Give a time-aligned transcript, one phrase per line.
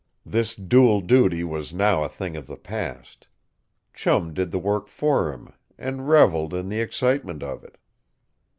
[0.25, 3.27] This dual duty was now a thing of the past.
[3.93, 7.77] Chum did the work for him, and reveled in the excitement of it.